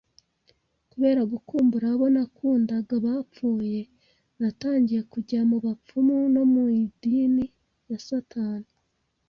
Kubera 0.91 1.21
gukumbura 1.31 1.85
abo 1.93 2.05
nakundaga 2.15 2.95
bapfuye, 3.05 3.79
natangiye 4.39 5.01
kujya 5.11 5.39
mu 5.49 5.57
bapfumu 5.65 6.15
no 6.33 6.43
mu 6.53 6.63
idini 6.83 7.45
ya 7.89 7.99
Satani 8.07 8.71